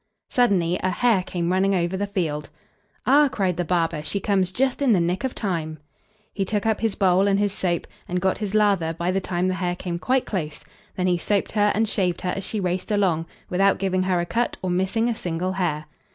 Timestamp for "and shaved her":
11.75-12.33